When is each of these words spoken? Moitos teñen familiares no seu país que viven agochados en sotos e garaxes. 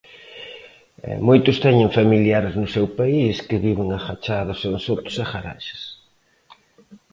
Moitos 1.27 1.57
teñen 1.65 1.95
familiares 1.99 2.53
no 2.61 2.67
seu 2.75 2.85
país 2.99 3.35
que 3.47 3.63
viven 3.67 3.89
agochados 3.91 4.59
en 4.67 4.75
sotos 4.85 5.15
e 5.23 5.25
garaxes. 5.33 5.81